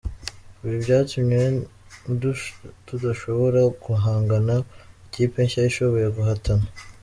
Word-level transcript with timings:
"Ibi 0.63 0.75
byatumye 0.83 1.41
tudashobora 2.87 3.59
guhanga 3.85 4.53
ikipe 5.05 5.37
nshya 5.45 5.61
ishoboye 5.69 6.07
guhatana. 6.17 6.65